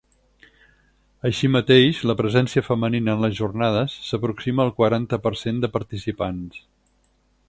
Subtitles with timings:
[1.29, 6.63] Així mateix, la presència femenina en les jornades s’aproxima al quaranta per cent de participants.